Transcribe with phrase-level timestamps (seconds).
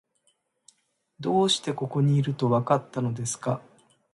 [1.19, 3.61] どうしてここにいると、わかったのですか？